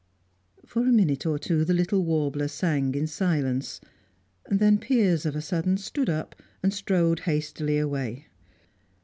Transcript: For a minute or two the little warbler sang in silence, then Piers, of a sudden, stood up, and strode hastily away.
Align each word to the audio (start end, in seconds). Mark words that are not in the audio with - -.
For 0.65 0.81
a 0.81 0.91
minute 0.91 1.27
or 1.27 1.37
two 1.37 1.63
the 1.63 1.75
little 1.75 2.03
warbler 2.03 2.47
sang 2.47 2.95
in 2.95 3.05
silence, 3.05 3.79
then 4.49 4.79
Piers, 4.79 5.27
of 5.27 5.35
a 5.35 5.41
sudden, 5.41 5.77
stood 5.77 6.09
up, 6.09 6.35
and 6.63 6.73
strode 6.73 7.19
hastily 7.19 7.77
away. 7.77 8.25